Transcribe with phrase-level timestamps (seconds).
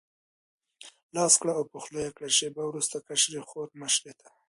[1.15, 4.27] لاس کړ او په خوله یې کړ، شېبه وروسته کشرې خور مشرې ته.